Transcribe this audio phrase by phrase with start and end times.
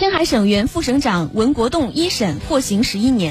[0.00, 3.28] 青海省原副省长文国栋一审获刑十一年。